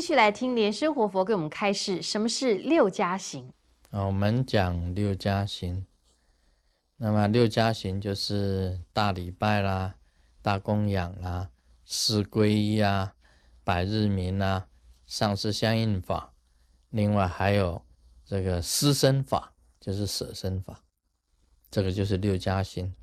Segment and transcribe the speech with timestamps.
[0.00, 3.52] 继续来听莲生活佛给我们开示，什么是六加行？
[3.90, 5.84] 啊，我们讲六加行，
[6.96, 9.96] 那么六加行就是大礼拜啦、
[10.40, 11.50] 大供养啦、
[11.84, 13.14] 四皈依啊、
[13.62, 14.68] 百日明啊、
[15.04, 16.32] 上师相应法，
[16.88, 17.82] 另外还有
[18.24, 20.82] 这个施身法，就是舍身法，
[21.70, 22.94] 这个就是六加行。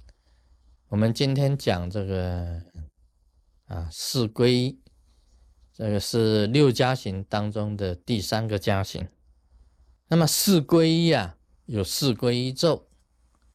[0.88, 2.59] 我们今天讲这个
[3.67, 4.81] 啊四皈依。
[5.77, 9.08] 这个是六加行当中的第三个加行。
[10.08, 11.38] 那么四皈依啊，
[11.68, 12.88] 有四皈依咒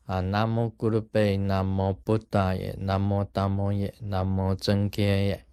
[0.04, 5.44] 啊，南无咕噜贝，南无布达耶，南无达摩耶，南无真伽耶。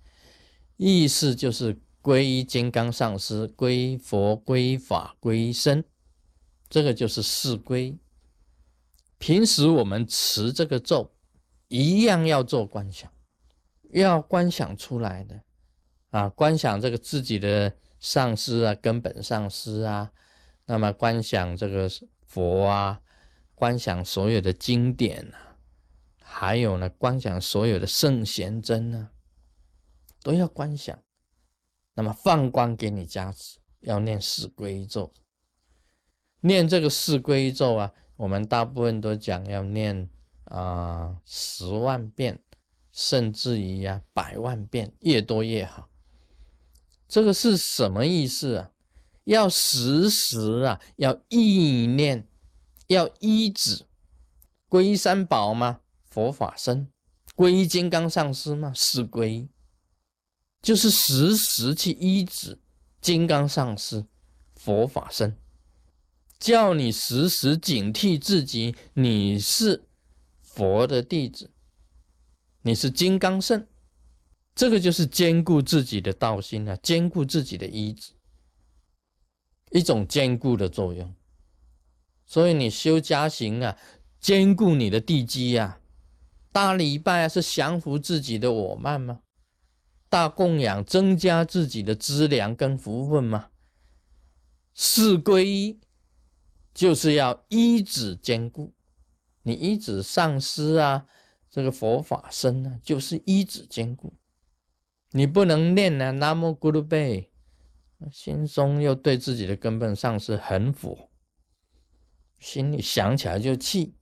[0.78, 5.84] 意思就是皈依金刚上师，皈依佛，皈法，皈依僧。
[6.70, 7.98] 这个就是四皈。
[9.18, 11.16] 平时我们持这个咒，
[11.68, 13.12] 一样要做观想，
[13.90, 15.42] 要观想出来的。
[16.10, 20.12] 啊，观想这个自己的上师啊，根本上师啊，
[20.66, 21.90] 那么观想这个
[22.26, 23.02] 佛啊，
[23.54, 25.58] 观想所有的经典啊，
[26.24, 29.12] 还有呢，观想所有的圣贤真啊，
[30.24, 30.98] 都要观想。
[31.94, 35.14] 那么放光给你加持，要念四归咒。
[36.40, 40.10] 念这个四归咒啊，我们大部分都讲要念
[40.46, 42.42] 啊十万遍，
[42.94, 45.89] 甚至于啊百万遍，越多越好。
[47.10, 48.72] 这个是什么意思啊？
[49.24, 52.28] 要时时啊，要意念，
[52.88, 53.86] 要依止，
[54.70, 55.82] 皈依三宝吗？
[56.10, 56.88] 佛法僧，
[57.36, 58.72] 皈依金刚上师吗？
[58.76, 59.50] 是皈依，
[60.62, 62.60] 就是时时去依止
[63.02, 64.06] 金刚上师、
[64.56, 65.36] 佛法僧，
[66.40, 69.84] 叫你时时警惕自己，你是
[70.42, 71.50] 佛的弟子，
[72.62, 73.66] 你是金刚圣。
[74.60, 78.12] 这个就是兼顾自己的道心啊，兼顾自己的意志，
[79.72, 81.16] 一种兼顾的作用。
[82.26, 83.78] 所以你修家行啊，
[84.20, 85.80] 兼顾你的地基呀；
[86.52, 89.22] 大礼拜啊，是降服自己的我慢吗？
[90.10, 93.52] 大供养增加自己的资粮跟福分吗？
[94.74, 95.80] 四皈依
[96.74, 98.74] 就是要一指兼顾，
[99.44, 101.06] 你一指上师啊，
[101.50, 104.14] 这个佛法僧呢，就是一指兼顾。
[105.12, 107.32] 你不能念呢，南无咕噜贝，
[108.12, 111.10] 心中又对自己的根本上是很佛，
[112.38, 113.96] 心里想起来就气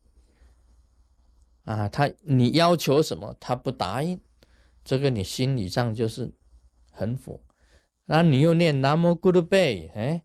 [1.63, 1.87] 啊！
[1.87, 4.19] 他你要求什么，他不答应，
[4.83, 6.33] 这个你心理上就是
[6.91, 7.41] 很佛。
[8.05, 10.23] 那你又念南无咕噜贝，哎，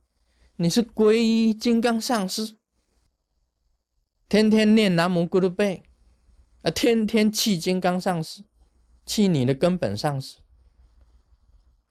[0.57, 2.57] 你是皈依金刚上师，
[4.29, 5.85] 天天念南无咕噜贝，
[6.63, 8.45] 啊，天天气金刚上师，
[9.07, 10.42] 气你的根本上师。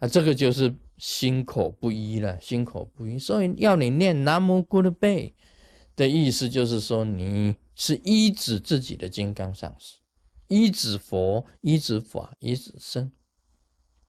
[0.01, 5.35] 啊，这个就是心口不一了，心口不一，所以要你念南无咕噜贝
[5.95, 9.99] 的意思，就是说你是依止自己的金刚上师，
[10.47, 13.11] 依止佛，依止法，依止身，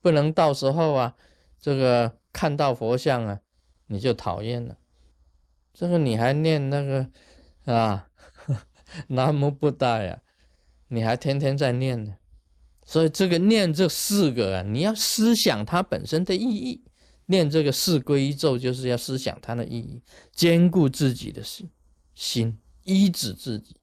[0.01, 1.15] 不能到时候啊，
[1.61, 3.41] 这个看到佛像啊，
[3.85, 4.79] 你就讨厌了，
[5.75, 7.07] 这个你还念那个
[7.71, 8.09] 啊，
[9.09, 10.23] 南无布达呀，
[10.87, 12.15] 你还天天在念呢。
[12.85, 16.83] 所以这个念这四个啊，你要思想它本身的意义。
[17.27, 21.71] 念这个四皈依咒，就是要思想它的意义，兼顾自己的心，
[22.13, 23.77] 心依止自己，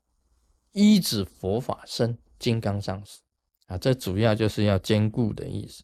[0.73, 3.21] 依止佛法身金刚上师
[3.67, 3.79] 啊。
[3.79, 5.83] 这主要就是要兼顾的意思。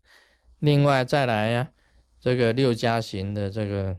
[0.59, 1.72] 另外再来呀，
[2.21, 3.98] 这个六加行的这个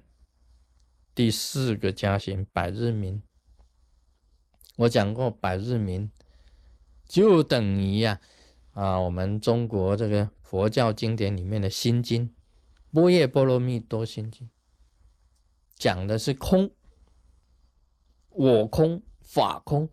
[1.15, 3.23] 第四个加行百日明，
[4.75, 6.11] 我讲过百日明
[7.07, 8.21] 就等于呀。
[8.77, 12.29] 啊我们中国这个佛教经典里面的心经
[12.91, 14.47] 《波叶波罗蜜多心经》，
[15.75, 16.69] 讲的是空，
[18.29, 19.89] 我空，法空，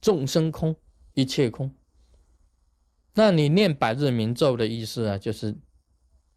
[0.00, 0.74] 众生空，
[1.14, 1.72] 一切空。
[3.14, 5.56] 那你念百日明咒的意思啊，就是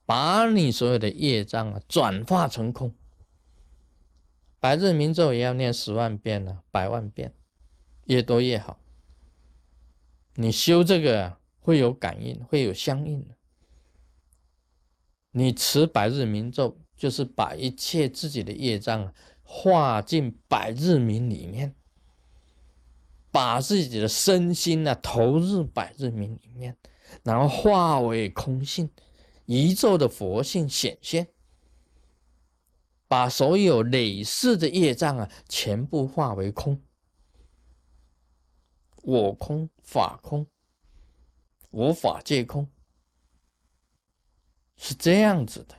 [0.06, 2.94] 把你所有的业障啊转化成空。
[4.59, 7.33] 百日明咒也要念十万遍呢，百万遍，
[8.06, 8.79] 越多越好。
[10.35, 11.39] 你修这个啊。
[11.61, 13.37] 会有感应，会有相应的。
[15.31, 21.73] 你持百日明咒，就是把一切自己的业障化进百日明里面，
[23.31, 26.75] 把自己的身心呢投入百日明里面，
[27.23, 28.89] 然后化为空性，
[29.45, 31.27] 宇宙的佛性显现，
[33.07, 36.81] 把所有累世的业障啊全部化为空，
[39.03, 40.45] 我空，法空。
[41.71, 42.69] 无法界空，
[44.77, 45.75] 是这样子的。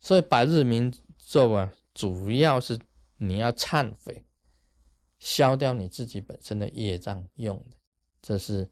[0.00, 2.78] 所以百日明咒啊，主要是
[3.16, 4.24] 你要忏悔，
[5.18, 7.76] 消掉你自己本身的业障用的。
[8.22, 8.70] 这是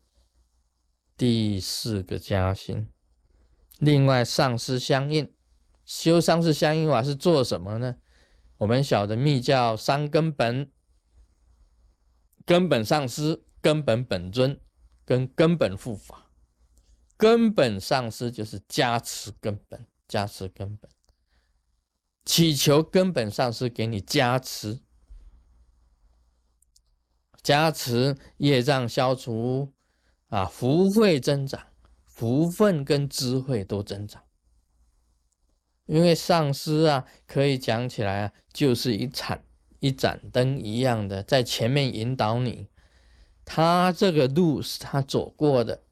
[1.16, 2.88] 第四个加薪。
[3.78, 5.32] 另外，上师相应，
[5.84, 7.96] 修上师相应法是做什么呢？
[8.58, 10.72] 我们晓得密教三根本：
[12.46, 14.58] 根本上师、根本本尊
[15.06, 16.24] 跟根本护法。
[17.16, 20.90] 根本上师就是加持根本，加持根本，
[22.26, 24.80] 祈求根本上师给你加持。
[27.42, 29.72] 加持业障消除，
[30.28, 31.68] 啊，福慧增长，
[32.04, 34.22] 福分跟智慧都增长。
[35.86, 39.44] 因为上师啊，可以讲起来啊，就是一盏
[39.78, 42.68] 一盏灯一样的，在前面引导你。
[43.46, 45.82] 他这个路是他走过的，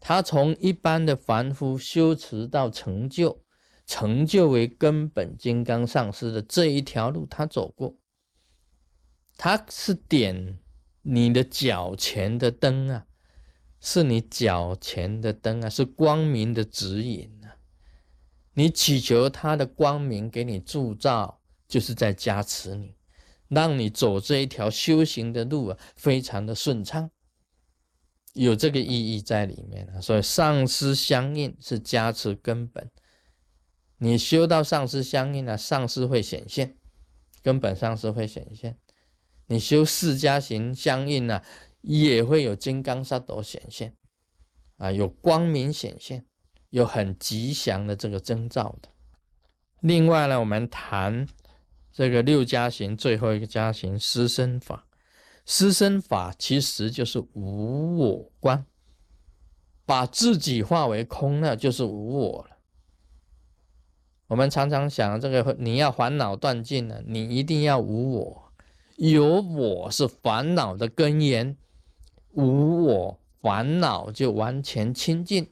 [0.00, 3.44] 他从一般的凡夫修持到成就，
[3.86, 7.96] 成就为根本金刚上师的这一条路，他走过。
[9.36, 10.58] 他是点
[11.02, 13.06] 你的脚前的灯啊，
[13.78, 17.54] 是你脚前的灯啊，是光明的指引啊。
[18.54, 22.96] 你祈求他的光明给你铸造，就是在加持你，
[23.48, 27.10] 让你走这一条修行的路啊，非常的顺畅，
[28.34, 30.00] 有这个意义在里面啊。
[30.00, 32.90] 所以上师相应是加持根本，
[33.98, 36.76] 你修到上师相应了，上师会显现，
[37.42, 38.78] 根本上师会显现。
[39.46, 41.42] 你修四加行相应呢，
[41.80, 43.96] 也会有金刚萨埵显现，
[44.76, 46.26] 啊，有光明显现，
[46.68, 48.90] 有很吉祥的这个征兆的。
[49.80, 51.26] 另外呢，我们谈
[51.98, 54.86] 这个六加行最后一个加行失身法，
[55.44, 58.64] 失身法其实就是无我观，
[59.84, 62.58] 把自己化为空了，就是无我了。
[64.28, 68.52] 我们常常想，这个你要烦恼断尽了，你一定要无我。
[68.98, 71.56] 有我是烦恼的根源，
[72.30, 75.50] 无我烦恼就完全清净。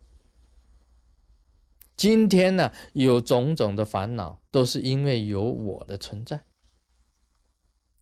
[1.96, 6.44] 今天呢，有种种的烦恼，都是因为有我的存在。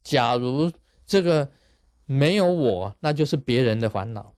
[0.03, 0.73] 假如
[1.07, 1.51] 这个
[2.05, 4.35] 没有我，那就是别人的烦恼，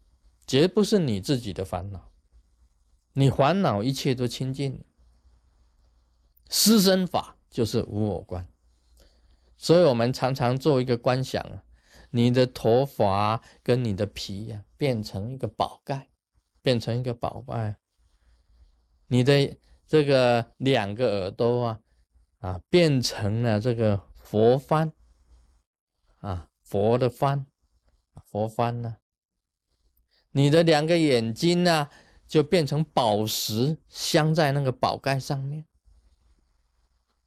[0.47, 2.12] 绝不是你自己的烦恼。
[3.14, 4.85] 你烦恼，一切都清净。
[6.50, 8.47] 失身法就是无我观。
[9.56, 11.64] 所以，我们常常做一个观想啊，
[12.11, 16.11] 你的头发跟你的皮呀，变成一个宝盖，
[16.61, 17.75] 变成一个宝盖；
[19.08, 19.56] 你的
[19.87, 21.81] 这个两个耳朵啊，
[22.38, 24.93] 啊，变成了这个佛幡
[26.19, 27.44] 啊，佛的幡，
[28.25, 28.97] 佛幡呢；
[30.32, 31.88] 你的两个眼睛呢，
[32.26, 35.64] 就变成宝石镶在那个宝盖上面，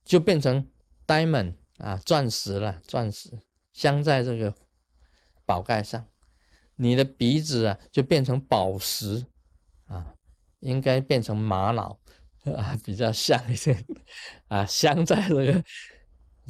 [0.04, 0.70] 就变成
[1.06, 1.56] diamond。
[1.80, 3.40] 啊，钻石了，钻石
[3.72, 4.54] 镶在这个
[5.46, 6.06] 宝盖上，
[6.76, 9.26] 你的鼻子啊就变成宝石
[9.86, 10.14] 啊，
[10.60, 12.00] 应该变成玛瑙
[12.56, 13.78] 啊， 比较像一些
[14.48, 15.64] 啊，镶在这个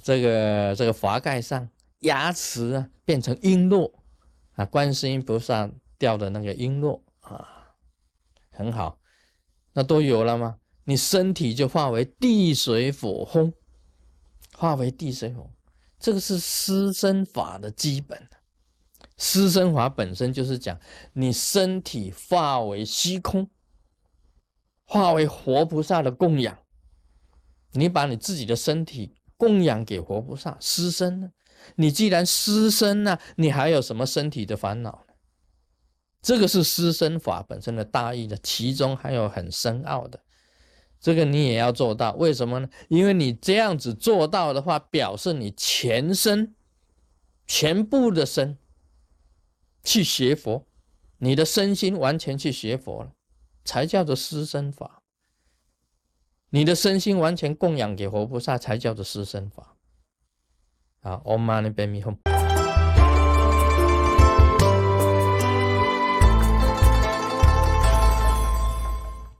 [0.03, 1.69] 这个这个华盖上，
[1.99, 3.91] 牙齿啊变成璎珞
[4.53, 7.73] 啊，观世音菩萨掉的那个璎珞啊，
[8.51, 8.99] 很好，
[9.73, 10.57] 那都有了吗？
[10.85, 13.53] 你身体就化为地水火风。
[14.55, 15.49] 化为地水火，
[15.97, 18.27] 这个是施身法的基本。
[19.15, 20.77] 施身法本身就是讲
[21.13, 23.49] 你身体化为虚空，
[24.89, 26.57] 化为活菩萨的供养。
[27.73, 31.29] 你把你自己的身体供养给活菩萨，施身呢？
[31.75, 35.13] 你既然施身呢，你还有什么身体的烦恼呢？
[36.23, 40.19] 这个是施身法本身的大意的，其中还有很深奥的。
[40.99, 42.67] 这个你也要做到，为什么呢？
[42.87, 46.55] 因为你这样子做到的话，表示你全身、
[47.45, 48.57] 全部的身
[49.83, 50.65] 去学佛，
[51.19, 53.11] 你的身心完全去学佛了，
[53.69, 55.03] 才叫做施身法。
[56.49, 59.77] 你的身心完全供养给活菩萨，才叫做施身法。
[61.01, 62.28] 啊，Om Mani Padme Hum。